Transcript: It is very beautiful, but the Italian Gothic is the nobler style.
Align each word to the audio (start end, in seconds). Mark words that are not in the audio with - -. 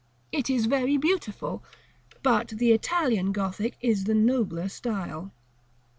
It 0.31 0.49
is 0.49 0.65
very 0.65 0.97
beautiful, 0.97 1.63
but 2.23 2.47
the 2.47 2.71
Italian 2.71 3.31
Gothic 3.31 3.77
is 3.81 4.05
the 4.05 4.15
nobler 4.15 4.67
style. 4.67 5.31